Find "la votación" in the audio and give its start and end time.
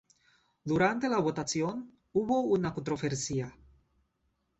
1.07-1.91